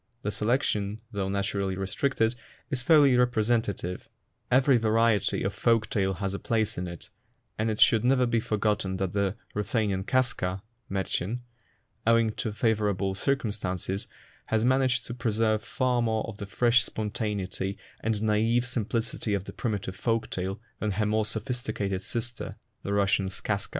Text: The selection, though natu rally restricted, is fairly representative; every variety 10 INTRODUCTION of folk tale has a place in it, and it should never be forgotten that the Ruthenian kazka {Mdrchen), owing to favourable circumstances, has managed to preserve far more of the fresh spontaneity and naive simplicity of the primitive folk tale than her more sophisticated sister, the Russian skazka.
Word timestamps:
The 0.23 0.31
selection, 0.31 0.99
though 1.11 1.29
natu 1.29 1.59
rally 1.59 1.77
restricted, 1.77 2.33
is 2.71 2.81
fairly 2.81 3.15
representative; 3.15 4.09
every 4.49 4.77
variety 4.77 5.41
10 5.41 5.41
INTRODUCTION 5.41 5.45
of 5.45 5.53
folk 5.53 5.89
tale 5.91 6.13
has 6.15 6.33
a 6.33 6.39
place 6.39 6.75
in 6.75 6.87
it, 6.87 7.11
and 7.59 7.69
it 7.69 7.79
should 7.79 8.03
never 8.03 8.25
be 8.25 8.39
forgotten 8.39 8.97
that 8.97 9.13
the 9.13 9.35
Ruthenian 9.53 10.03
kazka 10.05 10.63
{Mdrchen), 10.89 11.41
owing 12.07 12.31
to 12.31 12.51
favourable 12.51 13.13
circumstances, 13.13 14.07
has 14.47 14.65
managed 14.65 15.05
to 15.05 15.13
preserve 15.13 15.61
far 15.63 16.01
more 16.01 16.23
of 16.25 16.37
the 16.39 16.47
fresh 16.47 16.81
spontaneity 16.83 17.77
and 17.99 18.23
naive 18.23 18.65
simplicity 18.65 19.35
of 19.35 19.43
the 19.43 19.53
primitive 19.53 19.95
folk 19.95 20.31
tale 20.31 20.59
than 20.79 20.93
her 20.93 21.05
more 21.05 21.27
sophisticated 21.27 22.01
sister, 22.01 22.55
the 22.81 22.91
Russian 22.91 23.27
skazka. 23.27 23.69